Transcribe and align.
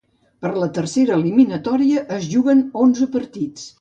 Per 0.45 0.51
la 0.61 0.69
tercera 0.77 1.13
eliminatòria 1.21 2.03
es 2.19 2.27
juguen 2.33 2.65
onze 2.87 3.09
partits. 3.19 3.69